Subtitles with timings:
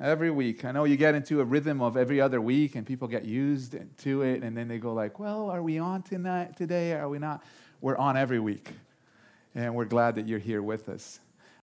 [0.00, 0.64] Every week.
[0.64, 3.74] I know you get into a rhythm of every other week and people get used
[3.98, 6.92] to it and then they go like, well, are we on tonight today?
[6.92, 7.42] Are we not?
[7.80, 8.70] We're on every week.
[9.56, 11.18] And we're glad that you're here with us.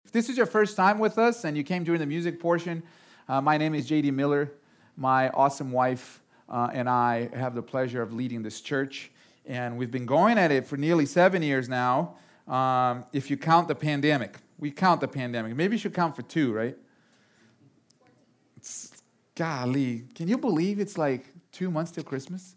[0.06, 2.82] If this is your first time with us and you came during the music portion,
[3.28, 4.54] uh, my name is JD Miller.
[4.96, 9.12] My awesome wife uh, and I have the pleasure of leading this church.
[9.46, 12.16] And we've been going at it for nearly seven years now,
[12.48, 14.38] um, if you count the pandemic.
[14.60, 15.58] We count the pandemic.
[15.58, 16.78] Maybe you should count for two, right?
[19.36, 22.56] Golly, can you believe it's like two months till Christmas?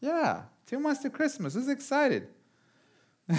[0.00, 1.54] Yeah, two months to Christmas.
[1.54, 2.28] Who's excited?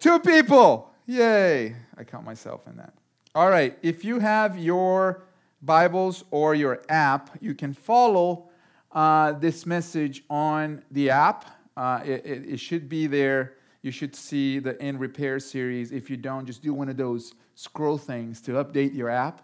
[0.00, 0.92] two people.
[1.06, 1.76] Yay.
[1.96, 2.94] I count myself in that.
[3.34, 5.24] All right, if you have your
[5.62, 8.48] Bibles or your app, you can follow
[8.92, 11.44] uh, this message on the app.
[11.76, 13.54] Uh, it, it, it should be there.
[13.82, 15.92] You should see the In Repair series.
[15.92, 19.40] If you don't, just do one of those scroll things to update your app,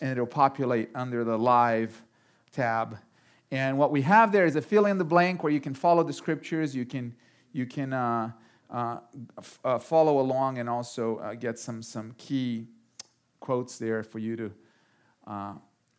[0.00, 2.02] and it'll populate under the live
[2.50, 2.98] tab.
[3.50, 6.02] And what we have there is a fill in the blank where you can follow
[6.02, 7.14] the scriptures, you can,
[7.52, 8.32] you can uh,
[8.68, 8.98] uh,
[9.38, 12.66] f- uh, follow along, and also uh, get some, some key
[13.40, 14.52] quotes there for you to
[15.26, 15.54] uh,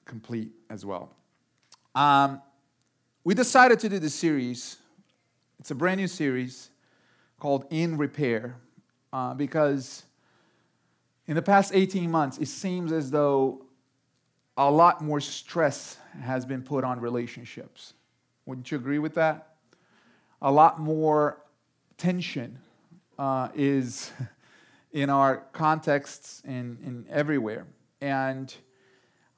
[0.05, 1.15] complete as well.
[1.95, 2.41] Um,
[3.23, 4.77] we decided to do this series.
[5.59, 6.71] It's a brand new series
[7.39, 8.57] called In Repair
[9.13, 10.03] uh, because
[11.27, 13.65] in the past 18 months, it seems as though
[14.57, 17.93] a lot more stress has been put on relationships.
[18.45, 19.55] Wouldn't you agree with that?
[20.41, 21.41] A lot more
[21.97, 22.59] tension
[23.17, 24.11] uh, is
[24.91, 27.65] in our contexts and, and everywhere.
[28.01, 28.53] And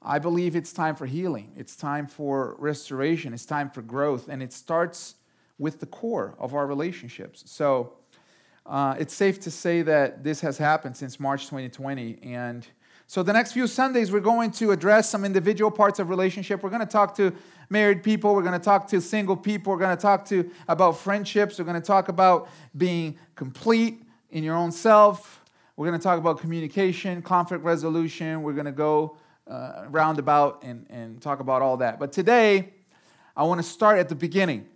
[0.02, 1.52] I believe it's time for healing.
[1.56, 3.32] It's time for restoration.
[3.32, 4.28] It's time for growth.
[4.28, 5.14] And it starts
[5.58, 7.44] with the core of our relationships.
[7.46, 7.94] So,
[8.68, 12.18] uh, it's safe to say that this has happened since March 2020.
[12.22, 12.66] And
[13.06, 16.62] so, the next few Sundays, we're going to address some individual parts of relationship.
[16.62, 17.32] We're going to talk to
[17.70, 18.34] married people.
[18.34, 19.72] We're going to talk to single people.
[19.72, 21.58] We're going to talk to about friendships.
[21.58, 25.44] We're going to talk about being complete in your own self.
[25.76, 28.42] We're going to talk about communication, conflict resolution.
[28.42, 32.00] We're going to go uh, roundabout and, and talk about all that.
[32.00, 32.72] But today,
[33.36, 34.66] I want to start at the beginning.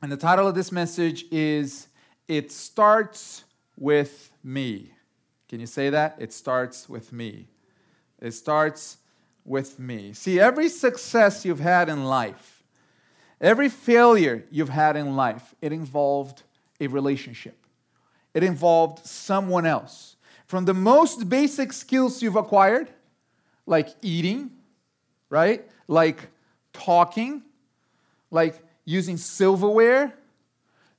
[0.00, 1.88] And the title of this message is
[2.30, 3.42] it starts
[3.76, 4.92] with me.
[5.48, 6.14] Can you say that?
[6.20, 7.48] It starts with me.
[8.20, 8.98] It starts
[9.44, 10.12] with me.
[10.12, 12.62] See, every success you've had in life,
[13.40, 16.44] every failure you've had in life, it involved
[16.80, 17.66] a relationship.
[18.32, 20.14] It involved someone else.
[20.46, 22.90] From the most basic skills you've acquired,
[23.66, 24.52] like eating,
[25.30, 25.68] right?
[25.88, 26.28] Like
[26.72, 27.42] talking,
[28.30, 30.14] like using silverware,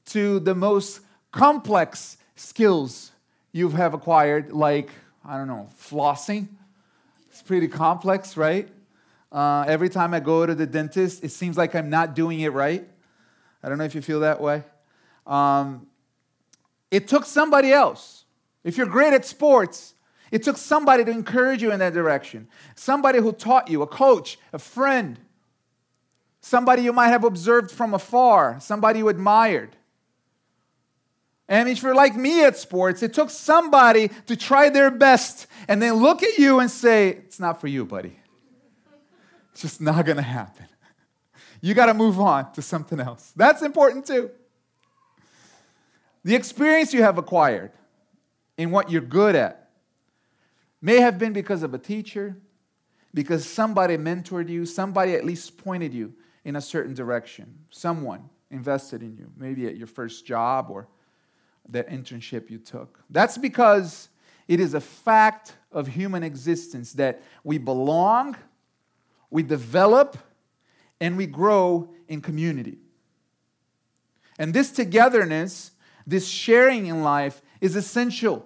[0.08, 1.00] to the most
[1.32, 3.12] complex skills
[3.52, 4.90] you have acquired, like,
[5.26, 6.48] I don't know, flossing.
[7.30, 8.70] It's pretty complex, right?
[9.32, 12.52] Uh, every time I go to the dentist, it seems like I'm not doing it
[12.54, 12.88] right.
[13.64, 14.64] I don't know if you feel that way.
[15.26, 15.88] Um,
[16.90, 18.26] it took somebody else.
[18.64, 19.94] If you're great at sports,
[20.32, 22.48] it took somebody to encourage you in that direction.
[22.76, 25.20] Somebody who taught you, a coach, a friend,
[26.42, 29.76] somebody you might have observed from afar, somebody you admired.
[31.52, 35.82] And if you're like me at sports, it took somebody to try their best and
[35.82, 38.18] then look at you and say, It's not for you, buddy.
[39.52, 40.66] It's just not to happen.
[41.60, 43.34] You got to move on to something else.
[43.36, 44.32] That's important too.
[46.24, 47.74] The experience you have acquired
[48.58, 49.72] in what you're good at
[50.82, 52.38] may have been because of a teacher,
[53.14, 56.14] because somebody mentored you, somebody at least pointed you
[56.46, 60.88] in a certain direction, someone invested in you, maybe at your first job or
[61.70, 63.00] that internship you took.
[63.10, 64.10] That's because
[64.48, 68.36] it is a fact of human existence that we belong,
[69.30, 70.18] we develop,
[71.00, 72.78] and we grow in community.
[74.38, 75.72] And this togetherness,
[76.06, 78.46] this sharing in life is essential.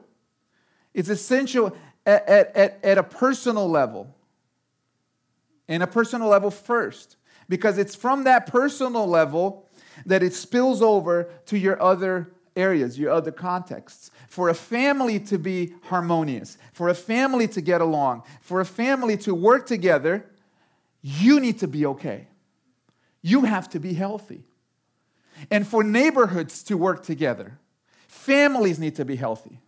[0.94, 1.76] It's essential
[2.06, 4.16] at, at, at, a personal level.
[5.68, 7.18] And a personal level first.
[7.50, 9.70] Because it's from that personal level
[10.06, 14.12] that it spills over to your other areas, your other contexts.
[14.28, 19.18] For a family to be harmonious, for a family to get along, for a family
[19.18, 20.26] to work together,
[21.02, 22.28] you need to be okay.
[23.22, 24.44] You have to be healthy.
[25.52, 27.60] And for neighborhoods to work together,
[28.08, 29.60] families need to be healthy.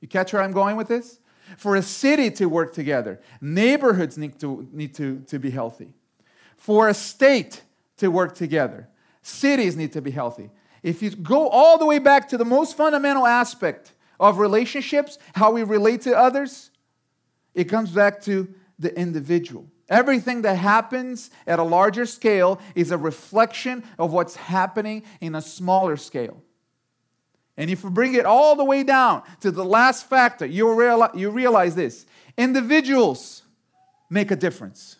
[0.00, 1.18] You catch where I'm going with this?
[1.56, 5.92] For a city to work together, neighborhoods need to, need to, to be healthy.
[6.56, 7.62] For a state
[7.98, 8.88] to work together,
[9.22, 10.50] cities need to be healthy.
[10.82, 15.52] If you go all the way back to the most fundamental aspect of relationships, how
[15.52, 16.70] we relate to others,
[17.54, 19.68] it comes back to the individual.
[19.88, 25.42] Everything that happens at a larger scale is a reflection of what's happening in a
[25.42, 26.42] smaller scale.
[27.56, 31.10] And if you bring it all the way down to the last factor, you realize,
[31.14, 32.06] you realize this
[32.38, 33.42] individuals
[34.08, 34.96] make a difference.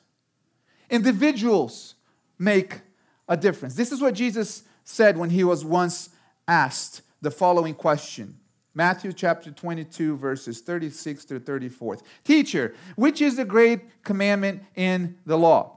[0.91, 1.95] Individuals
[2.39, 2.83] make
[3.29, 3.75] a difference.
[3.75, 6.11] This is what Jesus said when he was once
[6.49, 8.39] asked the following question
[8.75, 11.99] Matthew chapter 22, verses 36 to 34.
[12.25, 15.77] Teacher, which is the great commandment in the law?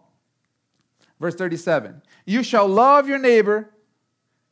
[1.20, 3.70] Verse 37 You shall love your neighbor,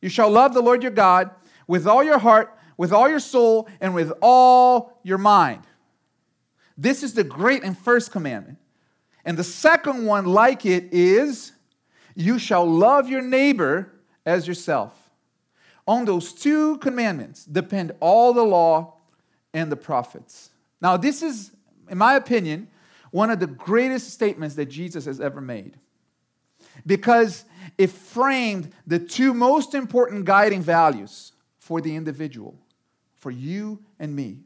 [0.02, 1.30] you shall love the Lord your God
[1.66, 5.62] with all your heart, with all your soul, and with all your mind.
[6.76, 8.58] This is the great and first commandment.
[9.24, 11.52] And the second one, like it, is
[12.14, 13.93] you shall love your neighbor
[14.26, 15.10] as yourself.
[15.86, 18.94] On those two commandments depend all the law
[19.52, 20.50] and the prophets.
[20.80, 21.50] Now, this is,
[21.88, 22.68] in my opinion,
[23.10, 25.76] one of the greatest statements that Jesus has ever made
[26.86, 27.44] because
[27.78, 32.58] it framed the two most important guiding values for the individual,
[33.16, 34.38] for you and me.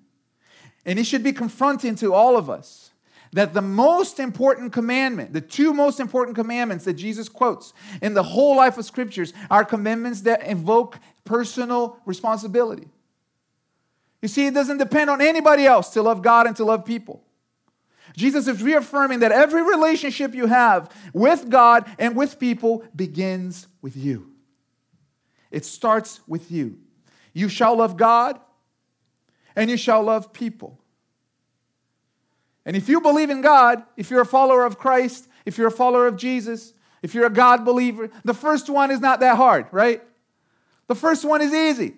[0.85, 2.88] And it should be confronting to all of us
[3.33, 8.23] that the most important commandment, the two most important commandments that Jesus quotes in the
[8.23, 12.89] whole life of scriptures are commandments that invoke personal responsibility.
[14.23, 17.23] You see, it doesn't depend on anybody else to love God and to love people.
[18.17, 23.97] Jesus is reaffirming that every relationship you have with God and with people begins with
[23.97, 24.33] you.
[25.51, 26.79] It starts with you.
[27.33, 28.41] You shall love God
[29.55, 30.81] and you shall love people.
[32.69, 35.71] And if you believe in God, if you're a follower of Christ, if you're a
[35.71, 39.69] follower of Jesus, if you're a God believer, the first one is not that hard,
[39.73, 40.03] right?
[40.87, 41.95] The first one is easy.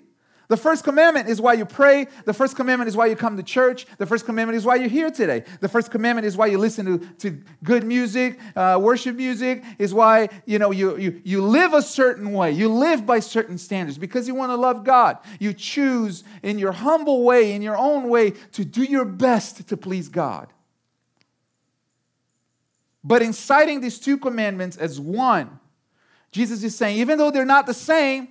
[0.47, 2.07] The first commandment is why you pray.
[2.25, 3.85] The first commandment is why you come to church.
[3.99, 5.43] The first commandment is why you're here today.
[5.59, 9.93] The first commandment is why you listen to, to good music, uh, worship music, is
[9.93, 12.53] why you, know, you, you, you live a certain way.
[12.53, 15.19] You live by certain standards because you want to love God.
[15.41, 19.77] You choose in your humble way, in your own way, to do your best to
[19.77, 20.53] please God.
[23.03, 25.59] But in citing these two commandments as one,
[26.33, 28.29] Jesus is saying, even though they're not the same,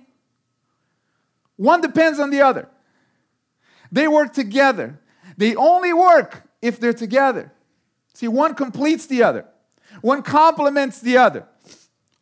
[1.56, 2.68] one depends on the other.
[3.92, 4.98] They work together.
[5.36, 7.52] They only work if they're together.
[8.14, 9.46] See, one completes the other,
[10.02, 11.46] one complements the other,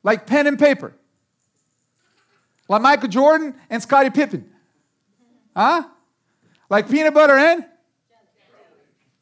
[0.02, 0.94] like pen and paper,
[2.68, 4.48] like Michael Jordan and Scottie Pippen.
[5.56, 5.84] Huh?
[6.70, 7.64] Like peanut butter and?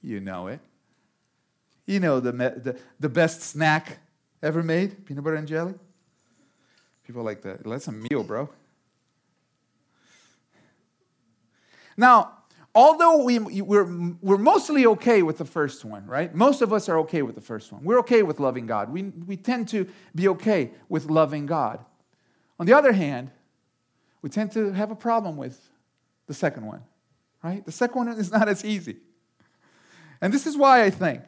[0.03, 0.61] You know it.
[1.87, 3.99] You know the, the, the best snack
[4.43, 5.75] ever made peanut butter and jelly?
[7.07, 7.65] People like that.
[7.65, 8.51] That's a meal, bro.
[11.97, 12.33] Now,
[12.75, 16.35] although we, we're, we're mostly okay with the first one, right?
[16.35, 17.85] Most of us are okay with the first one.
[17.85, 18.91] We're okay with loving God.
[18.91, 21.85] We, we tend to be okay with loving God.
[22.59, 23.31] On the other hand,
[24.21, 25.71] we tend to have a problem with
[26.27, 26.83] the second one,
[27.43, 27.65] right?
[27.65, 28.97] The second one is not as easy.
[30.21, 31.23] And this is why I think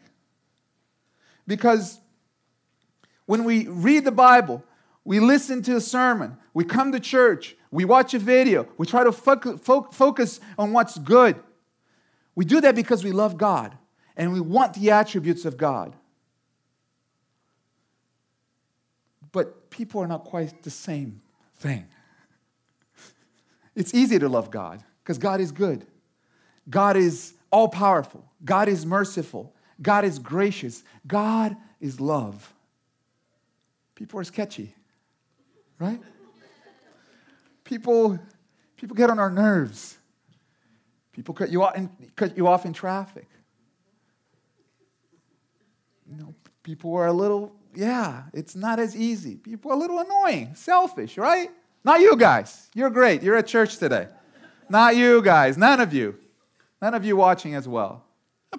[1.49, 1.99] because
[3.27, 4.63] when we read the Bible,
[5.05, 9.03] we listen to a sermon, we come to church, we watch a video, we try
[9.03, 11.37] to fo- focus on what's good.
[12.37, 13.77] We do that because we love God
[14.17, 15.97] and we want the attributes of God.
[19.33, 21.23] But people are not quite the same
[21.57, 21.87] thing.
[23.75, 25.87] It's easy to love God because God is good.
[26.69, 28.25] God is all powerful.
[28.45, 29.55] God is merciful.
[29.81, 30.83] God is gracious.
[31.07, 32.53] God is love.
[33.95, 34.75] People are sketchy,
[35.79, 36.01] right?
[37.65, 38.19] People,
[38.77, 39.99] people get on our nerves.
[41.13, 43.29] People cut you off in, cut you off in traffic.
[46.09, 49.35] You know, people are a little, yeah, it's not as easy.
[49.37, 51.51] People are a little annoying, selfish, right?
[51.85, 52.71] Not you guys.
[52.75, 53.23] You're great.
[53.23, 54.07] You're at church today.
[54.69, 55.59] Not you guys.
[55.59, 56.17] None of you.
[56.81, 58.05] None of you watching as well.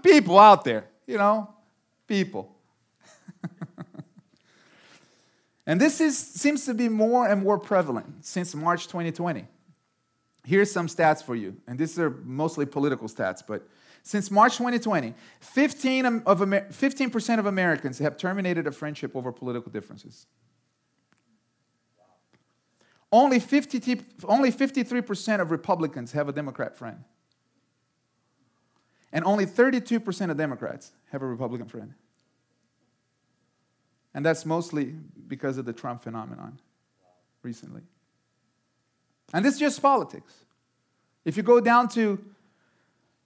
[0.03, 1.49] People out there you know,
[2.07, 2.55] people.
[5.65, 9.47] and this is, seems to be more and more prevalent since March 2020.
[10.45, 13.67] Here's some stats for you, and these are mostly political stats, but
[14.03, 20.27] since March 2020, 15 of, 15% of Americans have terminated a friendship over political differences.
[23.11, 27.03] Only, 50, only 53% of Republicans have a Democrat friend.
[29.11, 31.93] And only 32% of Democrats have a Republican friend.
[34.13, 34.95] And that's mostly
[35.27, 36.59] because of the Trump phenomenon
[37.43, 37.81] recently.
[39.33, 40.33] And this is just politics.
[41.25, 42.23] If you go down to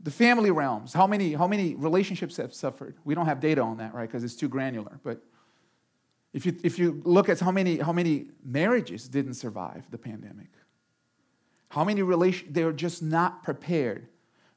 [0.02, 2.96] the family realms, how many, how many relationships have suffered?
[3.06, 4.08] We don't have data on that, right?
[4.08, 5.00] Because it's too granular.
[5.04, 5.22] But
[6.34, 10.48] if you, if you look at how many, how many marriages didn't survive the pandemic,
[11.70, 14.08] how many relations, they're just not prepared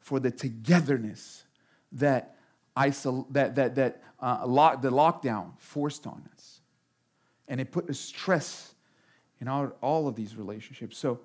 [0.07, 1.43] for the togetherness
[1.91, 2.37] that,
[2.77, 6.61] isol- that, that, that uh, lock, the lockdown forced on us.
[7.49, 8.73] And it put a stress
[9.41, 10.97] in our, all of these relationships.
[10.97, 11.19] So,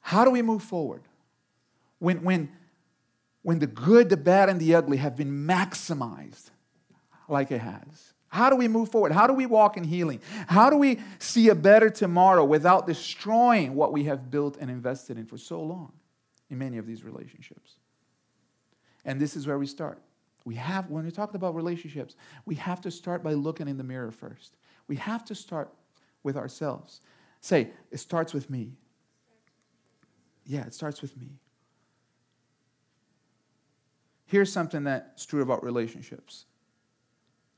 [0.00, 1.00] how do we move forward?
[2.00, 2.50] When, when,
[3.40, 6.50] when the good, the bad, and the ugly have been maximized
[7.28, 8.12] like it has.
[8.28, 9.12] How do we move forward?
[9.12, 10.20] How do we walk in healing?
[10.48, 15.16] How do we see a better tomorrow without destroying what we have built and invested
[15.16, 15.92] in for so long
[16.50, 17.76] in many of these relationships?
[19.04, 20.02] And this is where we start.
[20.44, 23.84] We have, when we talk about relationships, we have to start by looking in the
[23.84, 24.56] mirror first.
[24.88, 25.72] We have to start
[26.22, 27.00] with ourselves.
[27.40, 28.72] Say, it starts with me.
[30.46, 31.28] Yeah, it starts with me.
[34.26, 36.44] Here's something that's true about relationships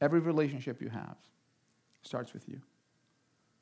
[0.01, 1.17] every relationship you have
[2.03, 2.61] starts with you,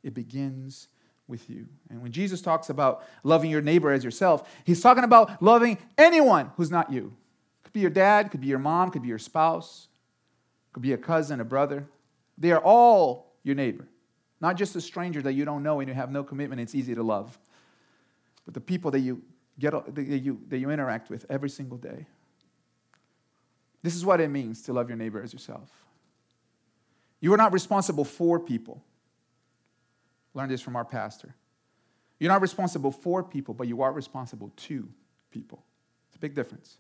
[0.03, 0.89] it begins
[1.31, 1.67] with you.
[1.89, 6.51] And when Jesus talks about loving your neighbor as yourself, he's talking about loving anyone
[6.57, 7.15] who's not you.
[7.63, 9.89] Could be your dad, could be your mom, could be your spouse,
[10.73, 11.87] could be a cousin, a brother.
[12.37, 13.87] They are all your neighbor.
[14.41, 16.95] Not just a stranger that you don't know and you have no commitment, it's easy
[16.95, 17.39] to love.
[18.45, 19.23] But the people that you
[19.59, 22.07] get that you, that you interact with every single day.
[23.83, 25.71] This is what it means to love your neighbor as yourself.
[27.21, 28.83] You are not responsible for people.
[30.35, 31.35] Learn this from our pastor.
[32.19, 34.89] You're not responsible for people, but you are responsible to
[35.31, 35.65] people.
[36.09, 36.79] It's a big difference.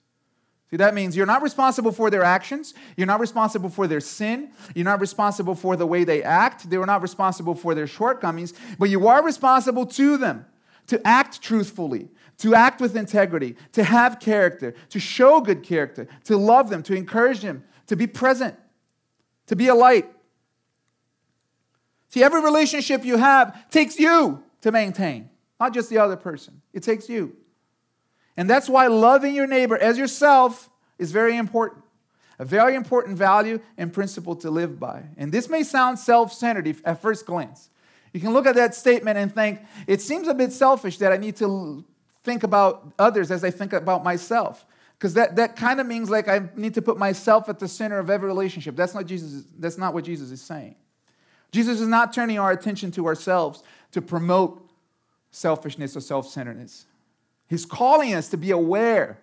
[0.71, 2.75] See, that means you're not responsible for their actions.
[2.97, 4.51] You're not responsible for their sin.
[4.75, 6.71] You're not responsible for the way they act.
[6.71, 10.47] They are not responsible for their shortcomings, but you are responsible to them
[10.87, 16.37] to act truthfully, to act with integrity, to have character, to show good character, to
[16.37, 18.57] love them, to encourage them, to be present,
[19.47, 20.09] to be a light.
[22.11, 26.61] See, every relationship you have takes you to maintain, not just the other person.
[26.73, 27.37] It takes you.
[28.37, 31.85] And that's why loving your neighbor as yourself is very important.
[32.39, 35.05] A very important value and principle to live by.
[35.19, 37.69] And this may sound self centered at first glance.
[38.13, 41.17] You can look at that statement and think, it seems a bit selfish that I
[41.17, 41.85] need to
[42.25, 44.65] think about others as I think about myself.
[44.99, 47.99] Because that, that kind of means like I need to put myself at the center
[47.99, 48.75] of every relationship.
[48.75, 50.75] That's not, Jesus, that's not what Jesus is saying.
[51.53, 54.69] Jesus is not turning our attention to ourselves to promote
[55.31, 56.87] selfishness or self centeredness.
[57.49, 59.19] He's calling us to be aware,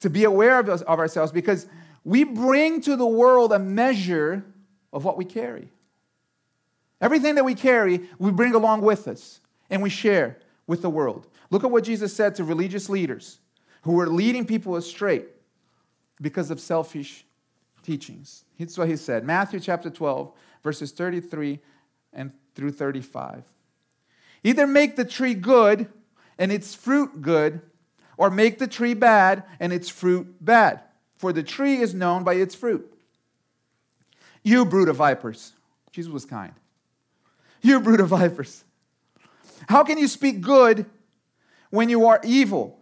[0.00, 1.66] to be aware of, us, of ourselves because
[2.04, 4.44] we bring to the world a measure
[4.92, 5.72] of what we carry.
[7.00, 11.26] Everything that we carry, we bring along with us and we share with the world.
[11.50, 13.38] Look at what Jesus said to religious leaders
[13.82, 15.24] who were leading people astray
[16.20, 17.24] because of selfish
[17.82, 18.44] teachings.
[18.56, 20.32] Here's what he said Matthew chapter 12,
[20.66, 21.60] verses 33
[22.12, 23.44] and through 35.
[24.42, 25.86] Either make the tree good
[26.38, 27.60] and its fruit good,
[28.16, 30.80] or make the tree bad and its fruit bad.
[31.18, 32.92] For the tree is known by its fruit.
[34.42, 35.52] You brood of vipers.
[35.92, 36.52] Jesus was kind.
[37.62, 38.64] You brood of vipers.
[39.68, 40.86] How can you speak good
[41.70, 42.80] when you are evil?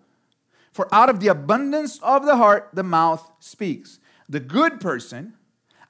[0.73, 3.99] For out of the abundance of the heart, the mouth speaks.
[4.27, 5.35] The good person,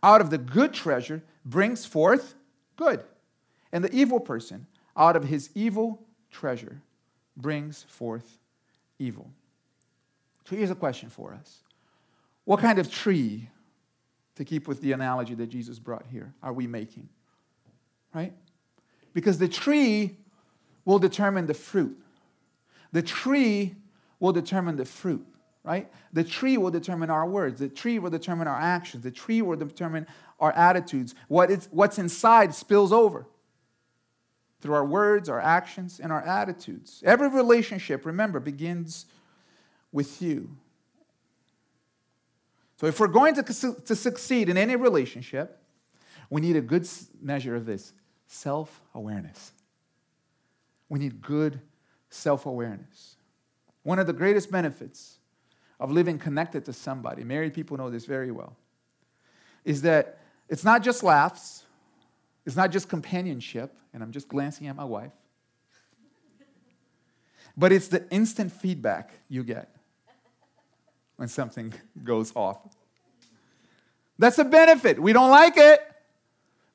[0.02, 2.34] out of the good treasure, brings forth
[2.76, 3.04] good.
[3.72, 6.80] And the evil person, out of his evil treasure,
[7.36, 8.38] brings forth
[8.98, 9.30] evil.
[10.48, 11.60] So here's a question for us
[12.44, 13.48] What kind of tree,
[14.36, 17.08] to keep with the analogy that Jesus brought here, are we making?
[18.14, 18.32] Right?
[19.12, 20.16] Because the tree
[20.84, 21.98] will determine the fruit.
[22.92, 23.74] The tree
[24.20, 25.26] will determine the fruit,
[25.64, 25.90] right?
[26.12, 27.58] The tree will determine our words.
[27.58, 29.02] The tree will determine our actions.
[29.02, 30.06] The tree will determine
[30.38, 31.14] our attitudes.
[31.28, 33.26] What is, what's inside spills over
[34.60, 37.02] through our words, our actions, and our attitudes.
[37.04, 39.06] Every relationship, remember, begins
[39.90, 40.56] with you.
[42.76, 45.60] So if we're going to, to succeed in any relationship,
[46.28, 46.88] we need a good
[47.20, 47.92] measure of this
[48.26, 49.52] self awareness.
[50.88, 51.60] We need good
[52.10, 53.16] self awareness.
[53.82, 55.18] One of the greatest benefits
[55.80, 58.56] of living connected to somebody, married people know this very well,
[59.64, 61.64] is that it's not just laughs,
[62.46, 65.12] it's not just companionship, and I'm just glancing at my wife,
[67.56, 69.74] but it's the instant feedback you get
[71.16, 71.72] when something
[72.04, 72.58] goes off.
[74.18, 75.00] That's a benefit.
[75.00, 75.80] We don't like it,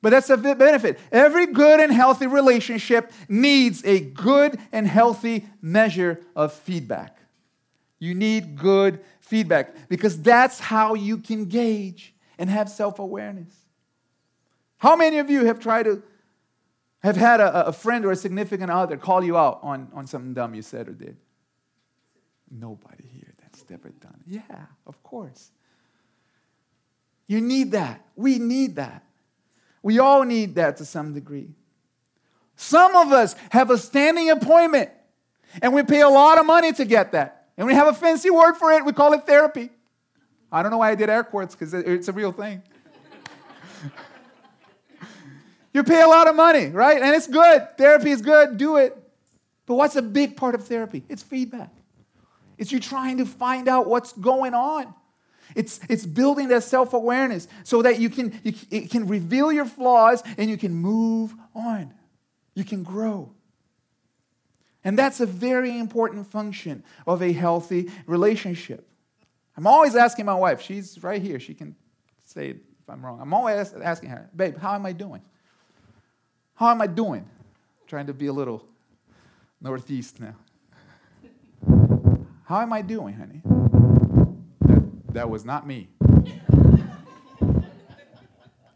[0.02, 0.98] but that's a benefit.
[1.12, 7.19] Every good and healthy relationship needs a good and healthy measure of feedback.
[8.00, 13.54] You need good feedback because that's how you can gauge and have self awareness.
[14.78, 16.02] How many of you have tried to
[17.02, 20.34] have had a, a, friend or a significant other call you out on, on something
[20.34, 21.16] dumb you said or did?
[22.50, 24.42] Nobody here that's ever done it.
[24.50, 25.50] Yeah, of course.
[27.26, 28.04] You need that.
[28.16, 29.04] We need that.
[29.82, 31.50] We all need that to some degree.
[32.56, 34.90] Some of us have a standing appointment
[35.62, 37.39] and we pay a lot of money to get that.
[37.60, 38.86] And we have a fancy word for it.
[38.86, 39.68] We call it therapy.
[40.50, 42.62] I don't know why I did air quotes because it's a real thing.
[45.74, 47.02] you pay a lot of money, right?
[47.02, 47.76] And it's good.
[47.76, 48.56] Therapy is good.
[48.56, 48.96] Do it.
[49.66, 51.04] But what's a big part of therapy?
[51.10, 51.70] It's feedback.
[52.56, 54.94] It's you trying to find out what's going on.
[55.54, 59.66] It's, it's building that self awareness so that you can, you, it can reveal your
[59.66, 61.92] flaws and you can move on.
[62.54, 63.34] You can grow.
[64.82, 68.88] And that's a very important function of a healthy relationship.
[69.56, 71.76] I'm always asking my wife, she's right here, she can
[72.24, 73.20] say if I'm wrong.
[73.20, 75.20] I'm always asking her, babe, how am I doing?
[76.54, 77.28] How am I doing?
[77.90, 78.64] trying to be a little
[79.60, 80.36] northeast now.
[82.44, 83.42] How am I doing, honey?
[84.60, 85.88] That, that was not me.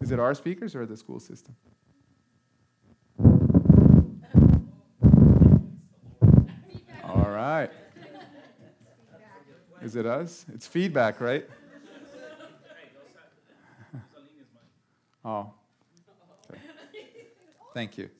[0.00, 1.54] Is it our speakers or the school system?
[7.34, 7.70] Right.
[9.82, 10.46] Is it us?
[10.54, 11.44] It's feedback, right?
[15.26, 15.54] Oh.
[16.50, 16.60] Okay.
[17.72, 18.10] Thank you.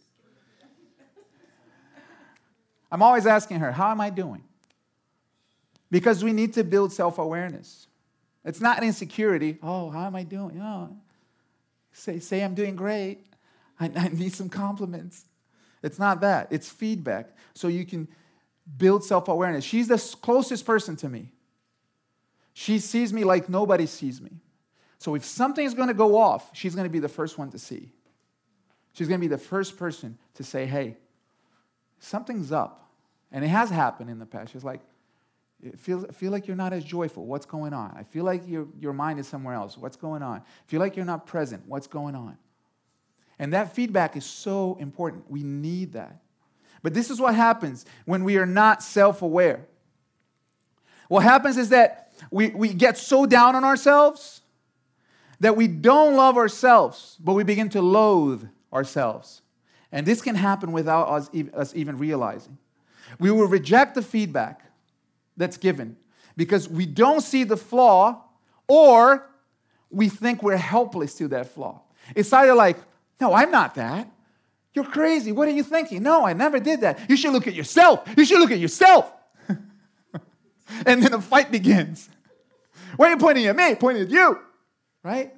[2.91, 4.43] I'm always asking her, How am I doing?
[5.91, 7.89] Because we need to build self awareness.
[8.43, 9.59] It's not insecurity.
[9.63, 10.61] Oh, how am I doing?
[10.63, 10.97] Oh,
[11.93, 13.27] say, say I'm doing great.
[13.79, 15.27] I, I need some compliments.
[15.83, 17.37] It's not that, it's feedback.
[17.55, 18.09] So you can
[18.77, 19.65] build self awareness.
[19.65, 21.31] She's the closest person to me.
[22.53, 24.31] She sees me like nobody sees me.
[24.99, 27.59] So if something's going to go off, she's going to be the first one to
[27.59, 27.93] see.
[28.93, 30.97] She's going to be the first person to say, hey,
[31.99, 32.89] something's up.
[33.33, 34.53] And it has happened in the past.
[34.53, 34.81] She's like,
[35.67, 37.27] I feel, I feel like you're not as joyful.
[37.27, 37.95] What's going on?
[37.97, 39.77] I feel like your, your mind is somewhere else.
[39.77, 40.39] What's going on?
[40.39, 41.65] I feel like you're not present.
[41.67, 42.39] What's going on?
[43.39, 45.29] And that feedback is so important.
[45.29, 46.21] We need that.
[46.85, 49.65] But this is what happens when we are not self aware.
[51.09, 54.43] What happens is that we, we get so down on ourselves
[55.41, 59.41] that we don't love ourselves, but we begin to loathe ourselves.
[59.93, 62.59] And this can happen without us, us even realizing.
[63.19, 64.61] We will reject the feedback
[65.39, 65.97] that's given
[66.37, 68.25] because we don't see the flaw
[68.69, 69.27] or
[69.91, 71.81] we think we're helpless to that flaw.
[72.15, 72.77] It's either like,
[73.21, 74.11] no, I'm not that.
[74.75, 75.31] You're crazy.
[75.31, 76.03] What are you thinking?
[76.03, 77.09] No, I never did that.
[77.09, 78.09] You should look at yourself.
[78.17, 79.11] You should look at yourself.
[79.49, 82.11] and then a fight begins.
[82.97, 83.77] Why are you pointing at me?
[83.77, 84.39] Pointing at you,
[85.03, 85.33] right?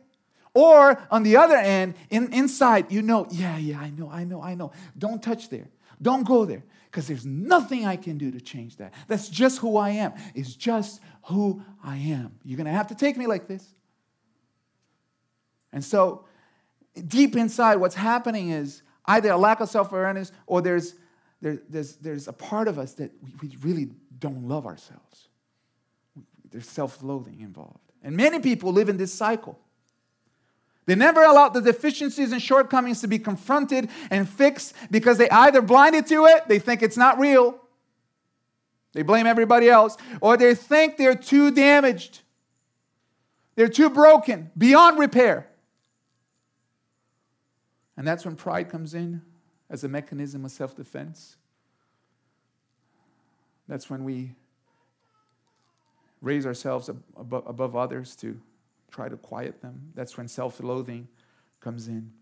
[0.55, 4.43] Or on the other end, in, inside, you know, yeah, yeah, I know, I know,
[4.43, 4.73] I know.
[4.97, 5.69] Don't touch there.
[6.01, 8.95] Don't go there because there's nothing I can do to change that.
[9.07, 10.15] That's just who I am.
[10.35, 12.37] It's just who I am.
[12.43, 13.75] You're going to have to take me like this.
[15.75, 16.25] And so,
[17.07, 20.95] deep inside, what's happening is either a lack of self awareness or there's,
[21.41, 25.29] there, there's, there's a part of us that we, we really don't love ourselves.
[26.51, 27.81] There's self loathing involved.
[28.03, 29.59] And many people live in this cycle.
[30.87, 35.61] They never allow the deficiencies and shortcomings to be confronted and fixed because they either
[35.61, 37.61] blinded to it, they think it's not real,
[38.93, 42.21] they blame everybody else, or they think they're too damaged,
[43.57, 45.49] they're too broken, beyond repair.
[47.97, 49.23] And that's when pride comes in
[49.71, 51.37] as a mechanism of self defense.
[53.69, 54.33] That's when we
[56.21, 58.41] raise ourselves above others to
[58.91, 59.93] try to quiet them.
[59.95, 61.09] That's when self loathing
[61.61, 62.13] comes in.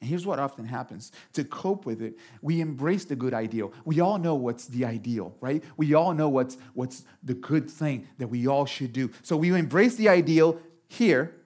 [0.00, 3.72] And here's what often happens to cope with it, we embrace the good ideal.
[3.84, 5.62] We all know what's the ideal, right?
[5.76, 9.10] We all know what's, what's the good thing that we all should do.
[9.22, 10.58] So we embrace the ideal
[10.88, 11.36] here,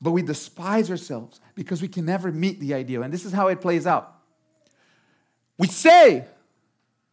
[0.00, 3.02] but we despise ourselves because we can never meet the ideal.
[3.02, 4.12] And this is how it plays out.
[5.58, 6.26] We say,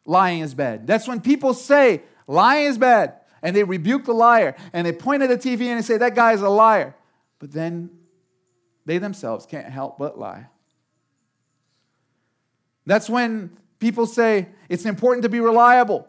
[0.06, 0.86] lying is bad.
[0.86, 5.24] That's when people say lying is bad and they rebuke the liar and they point
[5.24, 6.96] at the TV and they say that guy is a liar.
[7.40, 7.90] But then
[8.86, 10.48] they themselves can't help but lie.
[12.86, 16.08] That's when people say it's important to be reliable.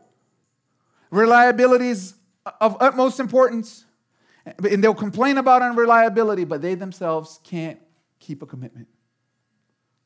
[1.11, 2.15] Reliability is
[2.61, 3.85] of utmost importance.
[4.47, 7.81] And they'll complain about unreliability, but they themselves can't
[8.21, 8.89] keep a commitment.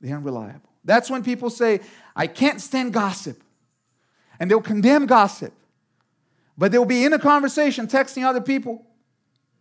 [0.00, 0.70] They're unreliable.
[0.84, 1.80] That's when people say,
[2.14, 3.42] I can't stand gossip.
[4.38, 5.52] And they'll condemn gossip.
[6.56, 8.86] But they'll be in a conversation, texting other people,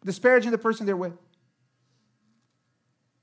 [0.06, 1.13] disparaging the person they're with.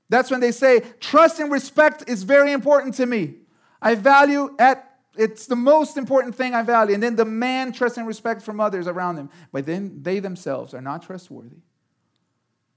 [0.09, 3.35] That's when they say, trust and respect is very important to me.
[3.81, 6.93] I value at it's the most important thing I value.
[6.93, 9.29] And then demand trust and respect from others around them.
[9.51, 11.57] But then they themselves are not trustworthy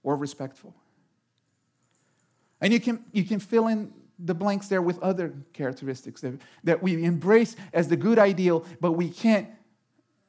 [0.03, 0.75] or respectful.
[2.61, 6.83] And you can, you can fill in the blanks there with other characteristics that, that
[6.83, 9.49] we embrace as the good ideal, but we can't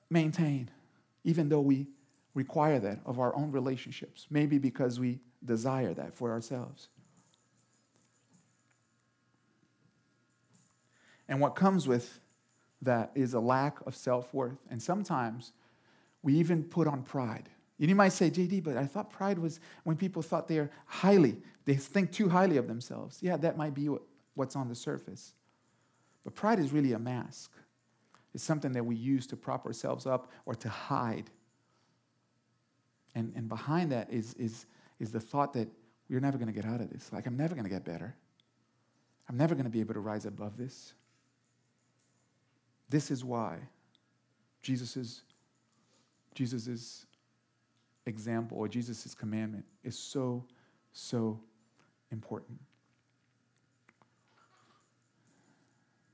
[0.10, 0.70] maintain,
[1.24, 1.88] even though we
[2.36, 4.28] require that of our own relationships.
[4.30, 6.90] Maybe because we desire that for ourselves.
[11.30, 12.20] And what comes with
[12.82, 14.58] that is a lack of self worth.
[14.70, 15.54] And sometimes
[16.24, 17.48] we even put on pride.
[17.80, 21.38] And You might say, JD, but I thought pride was when people thought they're highly,
[21.64, 23.20] they think too highly of themselves.
[23.22, 23.90] Yeah, that might be
[24.34, 25.34] what's on the surface.
[26.26, 27.52] But pride is really a mask,
[28.34, 31.30] it's something that we use to prop ourselves up or to hide.
[33.16, 34.66] And, and behind that is, is,
[35.00, 35.68] is the thought that
[36.10, 37.12] we're never going to get out of this.
[37.12, 38.16] Like, I'm never going to get better.
[39.28, 40.94] I'm never going to be able to rise above this.
[42.90, 43.58] This is why
[44.62, 45.22] Jesus
[46.36, 47.06] Jesus's
[48.06, 50.46] example or Jesus' commandment is so,
[50.92, 51.40] so
[52.12, 52.60] important.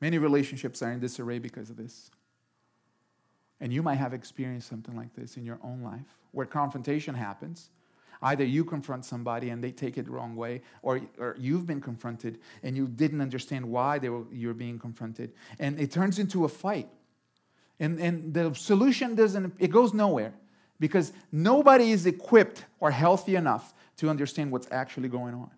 [0.01, 2.11] Many relationships are in disarray because of this.
[3.61, 7.69] And you might have experienced something like this in your own life where confrontation happens.
[8.25, 11.79] Either you confront somebody and they take it the wrong way, or, or you've been
[11.79, 15.31] confronted and you didn't understand why they were, you were being confronted.
[15.59, 16.89] And it turns into a fight.
[17.79, 20.33] And, and the solution doesn't, it goes nowhere
[20.79, 25.51] because nobody is equipped or healthy enough to understand what's actually going on.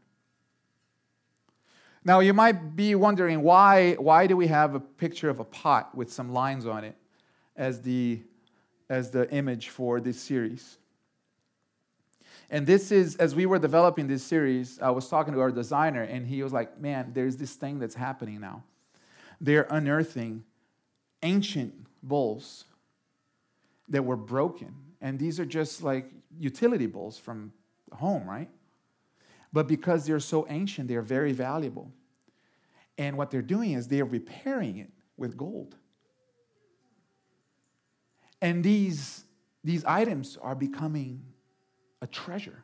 [2.03, 5.95] Now, you might be wondering why, why do we have a picture of a pot
[5.95, 6.97] with some lines on it
[7.55, 8.19] as the,
[8.89, 10.77] as the image for this series?
[12.49, 16.03] And this is, as we were developing this series, I was talking to our designer,
[16.03, 18.63] and he was like, Man, there's this thing that's happening now.
[19.41, 20.43] They're unearthing
[21.23, 22.65] ancient bowls
[23.89, 24.73] that were broken.
[25.01, 27.51] And these are just like utility bowls from
[27.91, 28.49] home, right?
[29.53, 31.91] But because they're so ancient, they're very valuable.
[32.97, 35.75] And what they're doing is they're repairing it with gold.
[38.41, 39.23] And these,
[39.63, 41.23] these items are becoming
[42.01, 42.63] a treasure.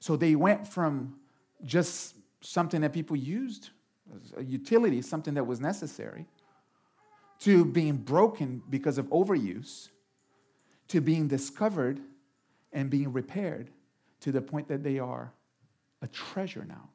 [0.00, 1.16] So they went from
[1.64, 3.70] just something that people used,
[4.36, 6.26] a utility, something that was necessary,
[7.40, 9.88] to being broken because of overuse,
[10.88, 12.00] to being discovered
[12.72, 13.70] and being repaired
[14.20, 15.32] to the point that they are
[16.02, 16.88] a treasure now.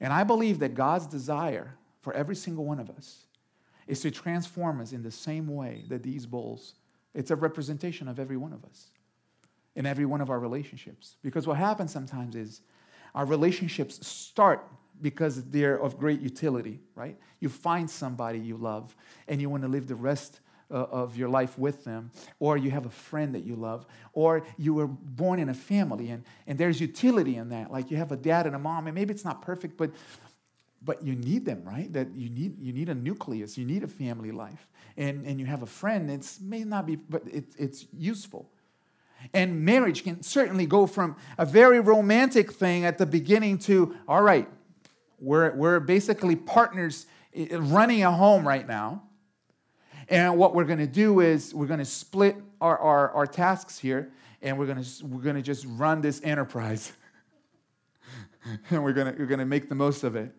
[0.00, 3.26] And I believe that God's desire for every single one of us
[3.86, 6.74] is to transform us in the same way that these bowls,
[7.14, 8.90] it's a representation of every one of us
[9.74, 11.16] in every one of our relationships.
[11.22, 12.60] Because what happens sometimes is
[13.14, 14.66] our relationships start
[15.00, 17.18] because they're of great utility, right?
[17.40, 18.94] You find somebody you love
[19.28, 22.70] and you want to live the rest uh, of your life with them, or you
[22.70, 26.58] have a friend that you love, or you were born in a family and, and
[26.58, 27.70] there's utility in that.
[27.70, 29.90] Like you have a dad and a mom, and maybe it's not perfect, but
[30.84, 31.92] but you need them, right?
[31.92, 34.68] That you need you need a nucleus, you need a family life.
[34.96, 38.50] And and you have a friend, it may not be, but it, it's useful.
[39.32, 44.22] And marriage can certainly go from a very romantic thing at the beginning to, all
[44.22, 44.48] right,
[45.18, 49.04] we're, we're basically partners running a home right now.
[50.08, 53.78] And what we're going to do is we're going to split our, our, our tasks
[53.78, 56.92] here and we're going to, we're going to just run this enterprise.
[58.70, 60.32] and we're going to, we're going to make the most of it.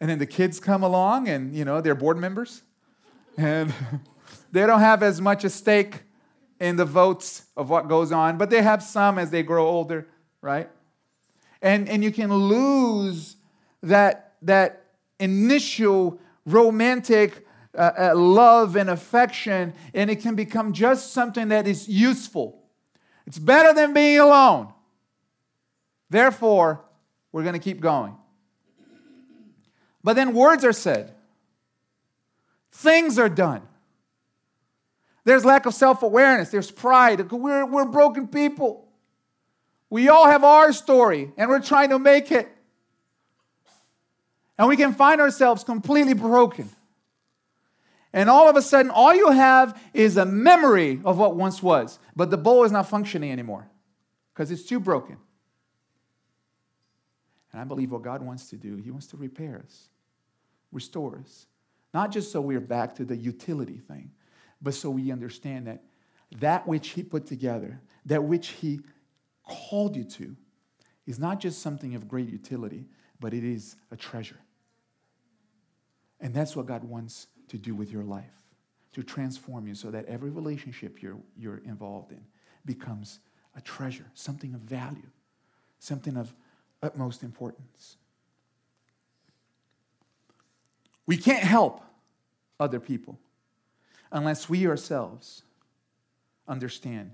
[0.00, 2.62] And then the kids come along and, you know, they're board members.
[3.36, 3.72] And
[4.52, 6.02] they don't have as much a stake
[6.60, 10.06] in the votes of what goes on, but they have some as they grow older,
[10.40, 10.68] right?
[11.60, 13.36] And, and you can lose
[13.82, 14.84] that, that
[15.18, 21.88] initial romantic uh, uh, love and affection, and it can become just something that is
[21.88, 22.62] useful.
[23.26, 24.72] It's better than being alone.
[26.10, 26.84] Therefore,
[27.32, 28.14] we're going to keep going.
[30.04, 31.14] But then words are said.
[32.70, 33.62] things are done.
[35.24, 37.30] There's lack of self awareness, there's pride.
[37.30, 38.88] We're, we're broken people.
[39.90, 42.48] We all have our story, and we're trying to make it.
[44.58, 46.68] And we can find ourselves completely broken.
[48.12, 51.98] And all of a sudden, all you have is a memory of what once was,
[52.14, 53.68] but the bowl is not functioning anymore
[54.32, 55.16] because it's too broken.
[57.52, 59.88] And I believe what God wants to do, He wants to repair us,
[60.70, 61.46] restore us.
[61.92, 64.10] Not just so we're back to the utility thing,
[64.64, 65.82] but so we understand that
[66.40, 68.80] that which He put together, that which He
[69.46, 70.34] called you to,
[71.06, 72.86] is not just something of great utility,
[73.20, 74.38] but it is a treasure.
[76.18, 78.34] And that's what God wants to do with your life,
[78.94, 82.22] to transform you so that every relationship you're, you're involved in
[82.64, 83.20] becomes
[83.54, 85.10] a treasure, something of value,
[85.78, 86.32] something of
[86.82, 87.98] utmost importance.
[91.06, 91.82] We can't help
[92.58, 93.18] other people
[94.14, 95.42] unless we ourselves
[96.48, 97.10] understand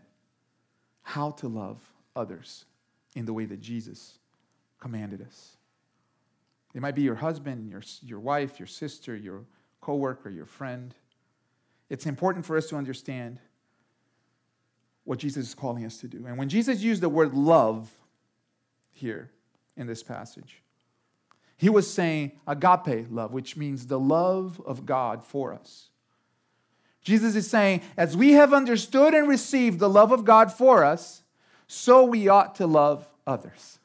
[1.03, 1.81] how to love
[2.15, 2.65] others
[3.17, 4.19] in the way that Jesus
[4.79, 5.57] commanded us.
[6.73, 9.41] It might be your husband, your, your wife, your sister, your
[9.81, 10.95] coworker, your friend.
[11.89, 13.41] It's important for us to understand
[15.03, 16.27] what Jesus is calling us to do.
[16.27, 17.91] And when Jesus used the word love
[18.93, 19.33] here,
[19.81, 20.63] in this passage.
[21.57, 25.89] He was saying agape love, which means the love of God for us.
[27.03, 31.23] Jesus is saying, as we have understood and received the love of God for us,
[31.67, 33.79] so we ought to love others.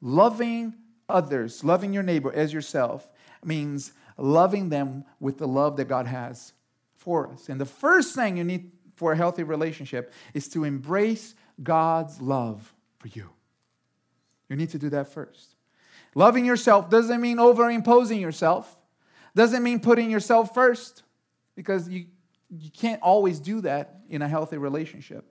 [0.00, 0.74] Loving
[1.08, 3.08] others, loving your neighbor as yourself,
[3.44, 6.52] means loving them with the love that God has
[6.96, 7.48] for us.
[7.48, 12.72] And the first thing you need for a healthy relationship is to embrace God's love
[12.98, 13.28] for you.
[14.48, 15.56] You need to do that first.
[16.14, 18.76] Loving yourself doesn't mean overimposing yourself,
[19.34, 21.02] doesn't mean putting yourself first,
[21.56, 22.06] because you,
[22.58, 25.24] you can't always do that in a healthy relationship.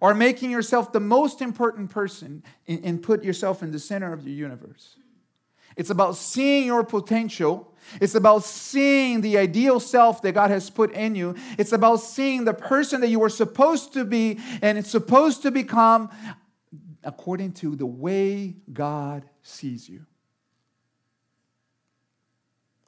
[0.00, 4.24] Or making yourself the most important person and, and put yourself in the center of
[4.24, 4.96] the universe.
[5.76, 7.74] It's about seeing your potential.
[8.00, 11.34] It's about seeing the ideal self that God has put in you.
[11.58, 15.50] It's about seeing the person that you were supposed to be and it's supposed to
[15.50, 16.10] become
[17.04, 20.06] according to the way God sees you.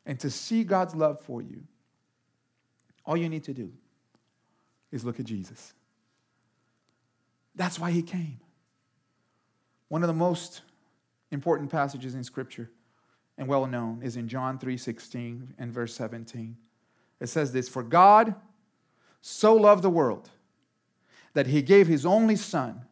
[0.04, 1.62] And to see God's love for you,
[3.08, 3.72] all you need to do
[4.92, 5.72] is look at Jesus.
[7.54, 8.38] That's why he came.
[9.88, 10.60] One of the most
[11.30, 12.70] important passages in scripture
[13.38, 16.58] and well known is in John 3:16 and verse 17.
[17.18, 18.34] It says this, "For God
[19.22, 20.30] so loved the world
[21.32, 22.86] that he gave his only son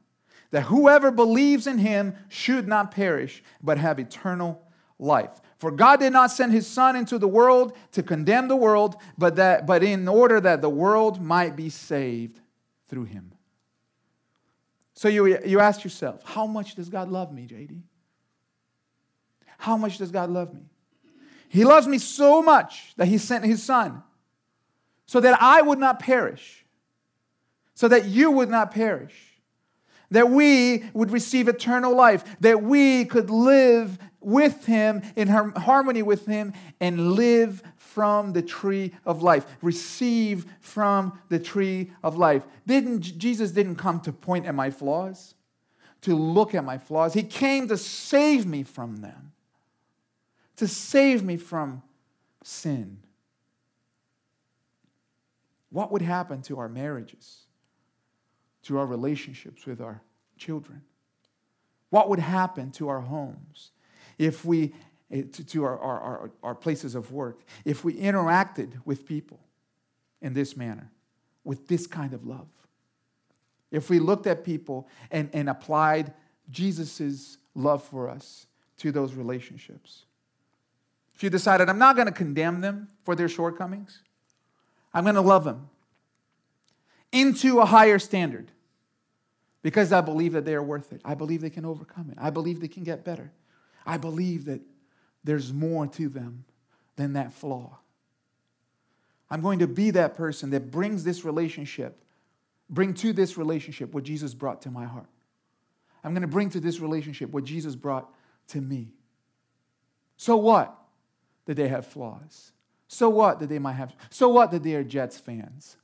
[0.51, 4.66] that whoever believes in him should not perish, but have eternal
[4.99, 5.41] life.
[5.59, 9.37] For God did not send his Son into the world to condemn the world, but,
[9.37, 12.41] that, but in order that the world might be saved
[12.89, 13.33] through him.
[14.95, 17.81] So you, you ask yourself, how much does God love me, JD?
[19.59, 20.63] How much does God love me?
[21.49, 24.03] He loves me so much that he sent his Son
[25.07, 26.65] so that I would not perish,
[27.75, 29.36] so that you would not perish
[30.11, 36.27] that we would receive eternal life, that we could live with Him in harmony with
[36.27, 42.45] Him and live from the tree of life, receive from the tree of life.
[42.67, 45.35] Didn't, Jesus didn't come to point at my flaws,
[46.03, 47.15] to look at my flaws.
[47.15, 49.33] He came to save me from them,
[50.57, 51.83] to save me from
[52.45, 52.99] sin.
[55.71, 57.46] What would happen to our marriages?
[58.67, 60.03] To our relationships with our
[60.37, 60.83] children?
[61.91, 63.71] What would happen to our homes
[64.19, 64.75] if we,
[65.11, 69.41] eh, to, our, our, our places of work, if we interacted with people
[70.21, 70.91] in this manner,
[71.45, 72.49] with this kind of love?
[73.71, 76.13] If we looked at people and, and applied
[76.51, 78.47] Jesus' love for us
[78.79, 80.05] to those relationships?
[81.15, 84.03] If you decided, I'm not going to condemn them for their shortcomings,
[84.93, 85.69] I'm going to love them
[87.13, 88.51] into a higher standard
[89.67, 91.01] because I believe that they are worth it.
[91.05, 92.19] I believe they can overcome it.
[92.21, 93.33] I believe they can get better.
[93.85, 94.61] I believe that
[95.25, 96.45] there's more to them
[96.95, 97.77] than that flaw.
[99.29, 102.01] I'm going to be that person that brings this relationship,
[102.71, 105.09] bring to this relationship what Jesus brought to my heart.
[106.05, 108.09] I'm going to bring to this relationship what Jesus brought
[108.51, 108.93] to me.
[110.17, 110.79] So what
[111.47, 112.53] that they have flaws?
[112.87, 113.97] So what that they might have?
[114.11, 115.77] So what that they are Jets fans?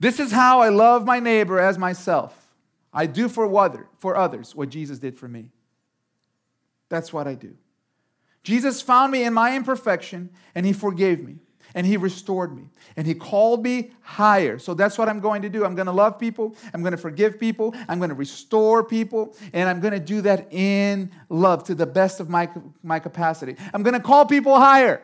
[0.00, 2.34] This is how I love my neighbor as myself.
[2.92, 5.50] I do for, other, for others what Jesus did for me.
[6.88, 7.54] That's what I do.
[8.42, 11.36] Jesus found me in my imperfection and he forgave me
[11.74, 12.64] and he restored me
[12.96, 14.58] and he called me higher.
[14.58, 15.64] So that's what I'm going to do.
[15.64, 19.36] I'm going to love people, I'm going to forgive people, I'm going to restore people,
[19.52, 22.48] and I'm going to do that in love to the best of my,
[22.82, 23.56] my capacity.
[23.72, 25.02] I'm going to call people higher.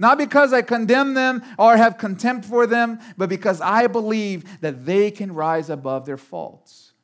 [0.00, 4.86] Not because I condemn them or have contempt for them, but because I believe that
[4.86, 6.94] they can rise above their faults.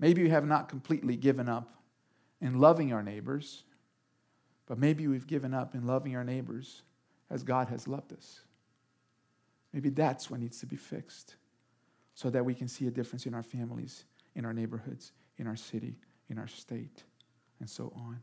[0.00, 1.72] Maybe you have not completely given up
[2.40, 3.62] in loving our neighbors,
[4.66, 6.82] but maybe we've given up in loving our neighbors
[7.30, 8.40] as God has loved us.
[9.72, 11.36] Maybe that's what needs to be fixed
[12.14, 15.54] so that we can see a difference in our families, in our neighborhoods, in our
[15.54, 15.94] city,
[16.28, 17.04] in our state,
[17.60, 18.20] and so on.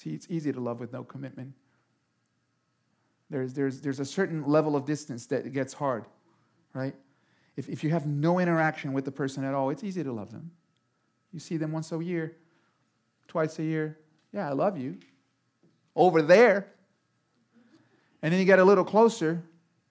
[0.00, 1.52] See, it's easy to love with no commitment.
[3.28, 6.06] There's, there's, there's a certain level of distance that gets hard,
[6.72, 6.94] right?
[7.54, 10.32] If, if you have no interaction with the person at all, it's easy to love
[10.32, 10.52] them.
[11.34, 12.34] You see them once a year,
[13.28, 13.98] twice a year.
[14.32, 14.96] Yeah, I love you.
[15.94, 16.72] Over there.
[18.22, 19.42] And then you get a little closer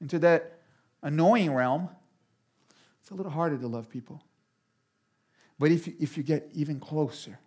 [0.02, 0.60] into that
[1.04, 1.88] annoying realm.
[3.00, 4.24] It's a little harder to love people.
[5.60, 7.38] But if if you get even closer,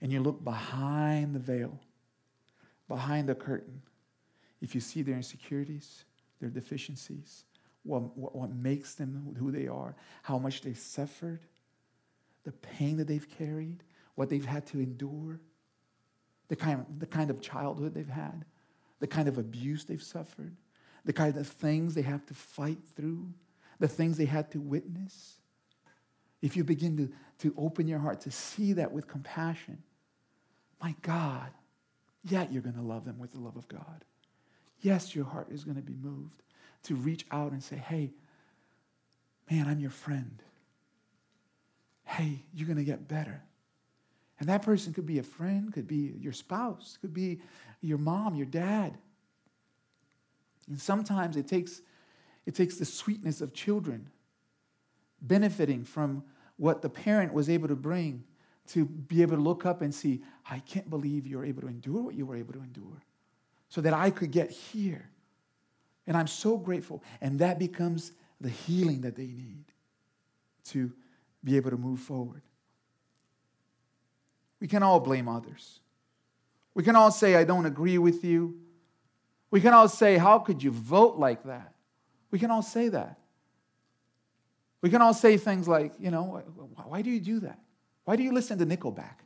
[0.00, 1.78] and you look behind the veil,
[2.88, 3.82] behind the curtain,
[4.60, 6.04] if you see their insecurities,
[6.40, 7.44] their deficiencies,
[7.82, 11.40] what, what, what makes them who they are, how much they've suffered,
[12.44, 13.82] the pain that they've carried,
[14.14, 15.40] what they've had to endure,
[16.48, 18.44] the kind, the kind of childhood they've had,
[18.98, 20.54] the kind of abuse they've suffered,
[21.04, 23.32] the kind of things they have to fight through,
[23.78, 25.36] the things they had to witness.
[26.42, 29.82] If you begin to, to open your heart to see that with compassion,
[30.82, 31.50] my God,
[32.24, 34.04] yet you're going to love them with the love of God.
[34.80, 36.42] Yes, your heart is going to be moved
[36.84, 38.12] to reach out and say, hey,
[39.50, 40.42] man, I'm your friend.
[42.04, 43.42] Hey, you're going to get better.
[44.38, 47.40] And that person could be a friend, could be your spouse, could be
[47.82, 48.96] your mom, your dad.
[50.66, 51.82] And sometimes it takes,
[52.46, 54.08] it takes the sweetness of children
[55.20, 56.24] benefiting from
[56.56, 58.24] what the parent was able to bring
[58.70, 62.02] to be able to look up and see, I can't believe you're able to endure
[62.02, 63.02] what you were able to endure,
[63.68, 65.10] so that I could get here.
[66.06, 67.02] And I'm so grateful.
[67.20, 69.64] And that becomes the healing that they need
[70.66, 70.92] to
[71.42, 72.42] be able to move forward.
[74.60, 75.80] We can all blame others.
[76.74, 78.60] We can all say, I don't agree with you.
[79.50, 81.74] We can all say, How could you vote like that?
[82.30, 83.18] We can all say that.
[84.80, 86.42] We can all say things like, You know,
[86.84, 87.58] why do you do that?
[88.04, 89.20] Why do you listen to Nickelback?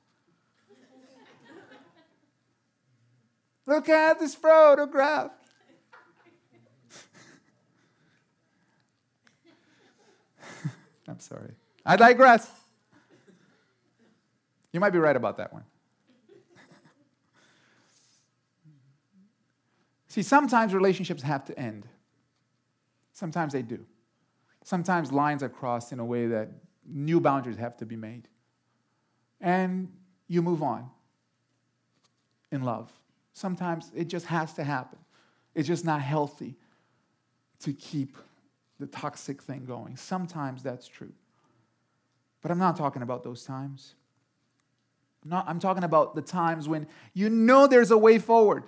[3.67, 5.31] Look at this photograph.
[11.09, 11.53] I'm sorry.
[11.87, 12.47] I digress.
[14.73, 15.65] You might be right about that one.
[20.09, 21.87] See, sometimes relationships have to end.
[23.13, 23.87] Sometimes they do.
[24.65, 26.51] Sometimes lines are crossed in a way that
[26.87, 28.29] new boundaries have to be made.
[29.45, 29.93] And
[30.27, 30.89] you move on
[32.51, 32.91] in love.
[33.35, 34.99] Sometimes it just has to happen.
[35.55, 36.57] It's just not healthy
[37.61, 38.17] to keep
[38.81, 39.97] the toxic thing going.
[39.97, 41.13] Sometimes that's true.
[42.41, 43.95] But I'm not talking about those times.
[45.23, 48.65] I'm, not, I'm talking about the times when you know there's a way forward.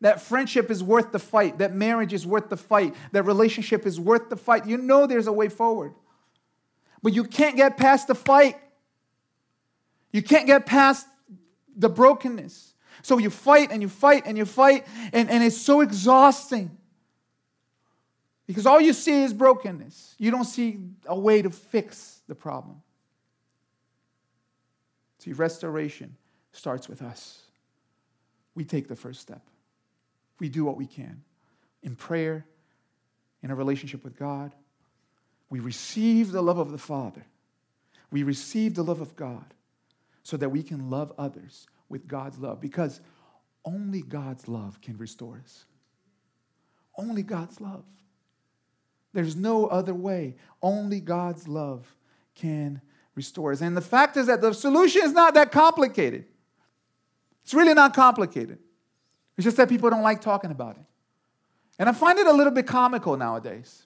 [0.00, 1.58] That friendship is worth the fight.
[1.58, 2.94] That marriage is worth the fight.
[3.12, 4.64] That relationship is worth the fight.
[4.66, 5.92] You know there's a way forward.
[7.02, 8.56] But you can't get past the fight.
[10.12, 11.06] You can't get past
[11.76, 12.74] the brokenness.
[13.02, 16.76] So you fight and you fight and you fight, and, and it's so exhausting.
[18.46, 20.16] Because all you see is brokenness.
[20.18, 22.82] You don't see a way to fix the problem.
[25.18, 26.16] See, restoration
[26.52, 27.42] starts with us.
[28.54, 29.42] We take the first step.
[30.40, 31.22] We do what we can
[31.82, 32.44] in prayer,
[33.42, 34.52] in a relationship with God.
[35.48, 37.24] We receive the love of the Father.
[38.10, 39.54] We receive the love of God
[40.30, 43.00] so that we can love others with God's love because
[43.64, 45.64] only God's love can restore us.
[46.96, 47.84] Only God's love.
[49.12, 50.36] There's no other way.
[50.62, 51.96] Only God's love
[52.36, 52.80] can
[53.16, 53.60] restore us.
[53.60, 56.26] And the fact is that the solution is not that complicated.
[57.42, 58.60] It's really not complicated.
[59.36, 60.84] It's just that people don't like talking about it.
[61.76, 63.84] And I find it a little bit comical nowadays.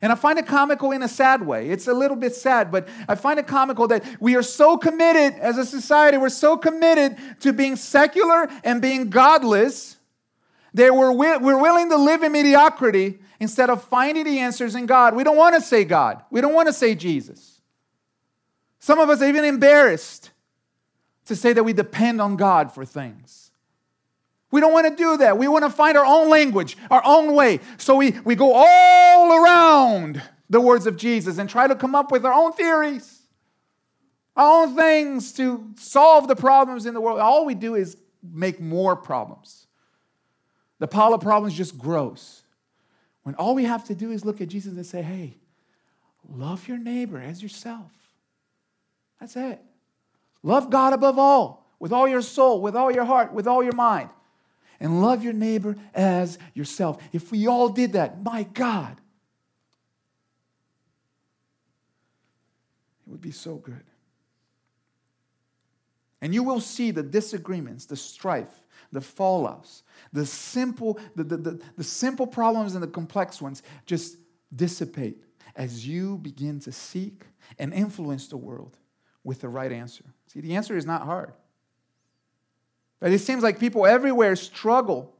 [0.00, 1.70] And I find it comical in a sad way.
[1.70, 5.38] It's a little bit sad, but I find it comical that we are so committed
[5.40, 9.96] as a society, we're so committed to being secular and being godless
[10.74, 15.16] that we're, we're willing to live in mediocrity instead of finding the answers in God.
[15.16, 17.60] We don't want to say God, we don't want to say Jesus.
[18.78, 20.30] Some of us are even embarrassed
[21.26, 23.47] to say that we depend on God for things.
[24.50, 25.36] We don't want to do that.
[25.36, 27.60] We want to find our own language, our own way.
[27.76, 32.10] So we, we go all around the words of Jesus and try to come up
[32.10, 33.20] with our own theories,
[34.36, 37.20] our own things to solve the problems in the world.
[37.20, 39.66] All we do is make more problems.
[40.78, 42.42] The pile of problems just grows.
[43.24, 45.36] When all we have to do is look at Jesus and say, hey,
[46.26, 47.92] love your neighbor as yourself.
[49.20, 49.60] That's it.
[50.42, 53.74] Love God above all, with all your soul, with all your heart, with all your
[53.74, 54.08] mind.
[54.80, 57.02] And love your neighbor as yourself.
[57.12, 59.00] If we all did that, my God,
[63.06, 63.84] it would be so good.
[66.20, 68.62] And you will see the disagreements, the strife,
[68.92, 74.16] the fallouts, the simple, the, the, the, the, simple problems and the complex ones just
[74.54, 75.22] dissipate
[75.54, 77.24] as you begin to seek
[77.58, 78.76] and influence the world
[79.24, 80.04] with the right answer.
[80.26, 81.32] See, the answer is not hard.
[83.00, 85.14] But it seems like people everywhere struggle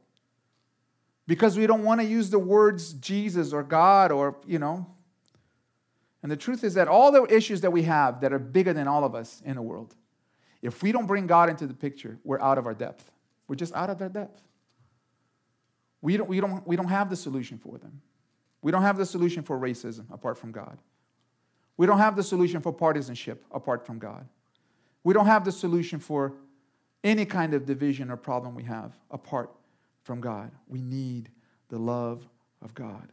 [1.27, 4.87] because we don't want to use the words Jesus or God or, you know.
[6.21, 8.87] And the truth is that all the issues that we have that are bigger than
[8.87, 9.95] all of us in the world,
[10.61, 13.11] if we don't bring God into the picture, we're out of our depth.
[13.47, 14.41] We're just out of our depth.
[16.01, 18.01] We don't, we, don't, we don't have the solution for them.
[18.61, 20.77] We don't have the solution for racism apart from God.
[21.77, 24.27] We don't have the solution for partisanship apart from God.
[25.03, 26.33] We don't have the solution for
[27.03, 29.51] any kind of division or problem we have apart
[30.03, 30.51] from God.
[30.67, 31.29] We need
[31.69, 32.27] the love
[32.61, 33.09] of God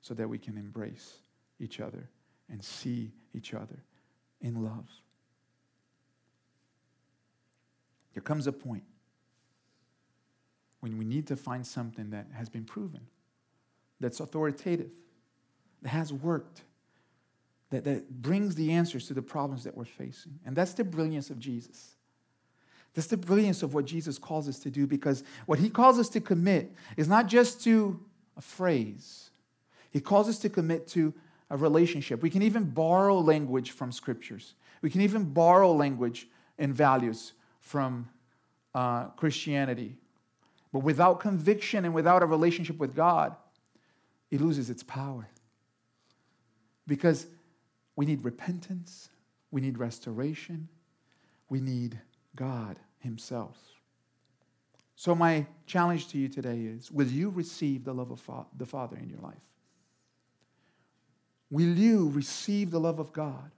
[0.00, 1.18] so that we can embrace
[1.58, 2.08] each other
[2.48, 3.82] and see each other
[4.40, 4.88] in love.
[8.14, 8.84] There comes a point
[10.80, 13.00] when we need to find something that has been proven,
[13.98, 14.90] that's authoritative,
[15.82, 16.62] that has worked,
[17.70, 20.38] that, that brings the answers to the problems that we're facing.
[20.46, 21.95] And that's the brilliance of Jesus.
[22.96, 26.08] That's the brilliance of what Jesus calls us to do because what he calls us
[26.08, 28.00] to commit is not just to
[28.38, 29.28] a phrase,
[29.90, 31.12] he calls us to commit to
[31.50, 32.22] a relationship.
[32.22, 36.26] We can even borrow language from scriptures, we can even borrow language
[36.58, 38.08] and values from
[38.74, 39.96] uh, Christianity.
[40.72, 43.36] But without conviction and without a relationship with God,
[44.30, 45.28] it loses its power.
[46.86, 47.26] Because
[47.94, 49.10] we need repentance,
[49.50, 50.68] we need restoration,
[51.50, 52.00] we need
[52.34, 53.56] God Himself.
[54.94, 58.66] So, my challenge to you today is Will you receive the love of fa- the
[58.66, 59.34] Father in your life?
[61.50, 63.50] Will you receive the love of God?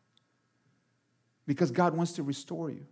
[1.47, 2.87] Because God wants to restore you.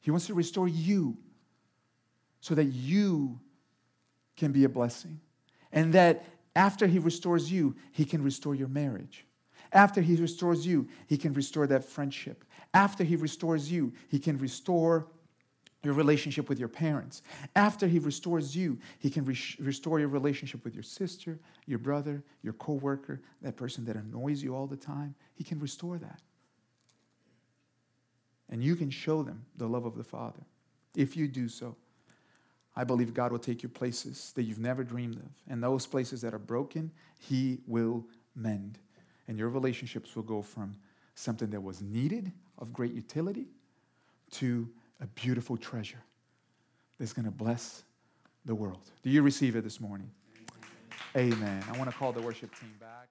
[0.00, 1.16] He wants to restore you
[2.40, 3.38] so that you
[4.36, 5.20] can be a blessing.
[5.72, 6.24] And that
[6.54, 9.24] after He restores you, He can restore your marriage.
[9.72, 12.44] After He restores you, He can restore that friendship.
[12.74, 15.06] After He restores you, He can restore
[15.82, 17.22] your relationship with your parents.
[17.54, 22.22] After He restores you, He can re- restore your relationship with your sister, your brother,
[22.42, 25.14] your coworker, that person that annoys you all the time.
[25.34, 26.20] He can restore that.
[28.48, 30.42] And you can show them the love of the Father.
[30.94, 31.76] If you do so,
[32.74, 35.30] I believe God will take you places that you've never dreamed of.
[35.48, 38.04] And those places that are broken, He will
[38.34, 38.78] mend.
[39.28, 40.76] And your relationships will go from
[41.14, 43.46] something that was needed, of great utility,
[44.32, 44.68] to
[45.00, 46.02] a beautiful treasure
[46.98, 47.82] that's going to bless
[48.44, 48.90] the world.
[49.02, 50.10] Do you receive it this morning?
[51.16, 51.32] Amen.
[51.34, 51.64] Amen.
[51.72, 53.08] I want to call the worship team back.